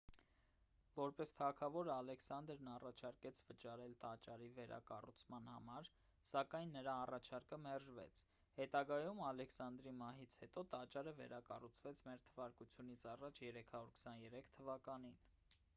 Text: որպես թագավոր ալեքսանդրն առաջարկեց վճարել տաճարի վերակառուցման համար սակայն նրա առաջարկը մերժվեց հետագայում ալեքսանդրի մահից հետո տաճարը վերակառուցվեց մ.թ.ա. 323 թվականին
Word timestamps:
որպես 0.93 1.31
թագավոր 1.39 1.89
ալեքսանդրն 1.95 2.69
առաջարկեց 2.75 3.41
վճարել 3.49 3.91
տաճարի 4.05 4.47
վերակառուցման 4.55 5.51
համար 5.53 5.91
սակայն 6.33 6.73
նրա 6.79 6.95
առաջարկը 7.03 7.59
մերժվեց 7.69 8.23
հետագայում 8.59 9.23
ալեքսանդրի 9.35 9.95
մահից 10.01 10.39
հետո 10.45 10.65
տաճարը 10.75 11.17
վերակառուցվեց 11.21 12.05
մ.թ.ա. 12.11 12.49
323 12.63 14.53
թվականին 14.61 15.21